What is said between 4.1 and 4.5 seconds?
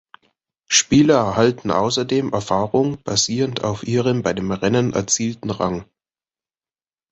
bei